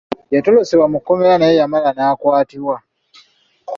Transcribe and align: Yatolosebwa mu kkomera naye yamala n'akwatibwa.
Yatolosebwa 0.35 0.87
mu 0.93 0.99
kkomera 1.01 1.35
naye 1.37 1.53
yamala 1.59 1.89
n'akwatibwa. 1.93 2.75